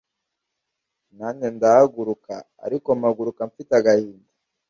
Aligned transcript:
Najye 1.17 1.47
ndahaguruka 1.55 2.33
ariko 2.65 2.89
mpaguruka 2.99 3.41
mfite 3.49 3.71
agahinda 3.79 4.29